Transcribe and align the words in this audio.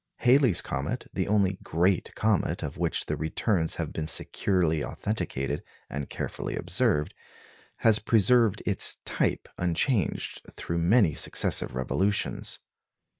Halley's 0.15 0.63
comet, 0.63 1.05
the 1.13 1.27
only 1.27 1.59
great 1.61 2.15
comet 2.15 2.63
of 2.63 2.79
which 2.79 3.05
the 3.05 3.15
returns 3.15 3.75
have 3.75 3.93
been 3.93 4.07
securely 4.07 4.83
authenticated 4.83 5.61
and 5.91 6.09
carefully 6.09 6.55
observed, 6.55 7.13
has 7.85 7.99
preserved 7.99 8.63
its 8.65 8.95
"type" 9.05 9.47
unchanged 9.59 10.41
through 10.57 10.79
many 10.79 11.13
successive 11.13 11.75
revolutions. 11.75 12.57